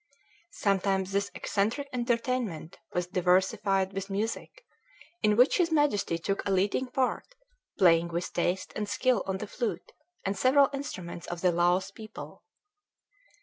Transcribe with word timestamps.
Sometimes 0.55 1.11
this 1.11 1.29
eccentric 1.35 1.87
entertainment 1.93 2.79
was 2.91 3.05
diversified 3.05 3.93
with 3.93 4.09
music, 4.09 4.63
in 5.21 5.35
which 5.37 5.57
his 5.59 5.71
Majesty 5.71 6.17
took 6.17 6.43
a 6.43 6.49
leading 6.51 6.87
part, 6.87 7.35
playing 7.77 8.07
with 8.07 8.33
taste 8.33 8.73
and 8.75 8.89
skill 8.89 9.21
on 9.27 9.37
the 9.37 9.45
flute, 9.45 9.91
and 10.25 10.35
several 10.35 10.71
instruments 10.73 11.27
of 11.27 11.41
the 11.41 11.51
Laos 11.51 11.91
people. 11.91 12.41